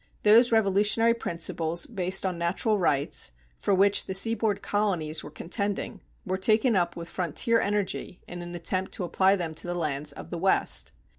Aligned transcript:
Those 0.23 0.51
revolutionary 0.51 1.13
principles 1.13 1.85
based 1.85 2.25
on 2.25 2.35
natural 2.39 2.79
rights, 2.79 3.33
for 3.59 3.71
which 3.75 4.07
the 4.07 4.15
seaboard 4.15 4.63
colonies 4.63 5.23
were 5.23 5.29
contending, 5.29 6.01
were 6.25 6.39
taken 6.39 6.75
up 6.75 6.95
with 6.95 7.07
frontier 7.07 7.61
energy 7.61 8.19
in 8.27 8.41
an 8.41 8.55
attempt 8.55 8.93
to 8.93 9.03
apply 9.03 9.35
them 9.35 9.53
to 9.53 9.67
the 9.67 9.75
lands 9.75 10.11
of 10.11 10.31
the 10.31 10.39
West. 10.39 10.91